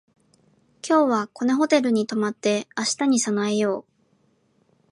[0.83, 3.91] 今日はこのホテルに泊まって明日に備えよう